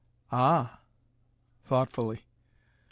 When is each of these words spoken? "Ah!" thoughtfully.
"Ah!" 0.31 0.79
thoughtfully. 1.65 2.23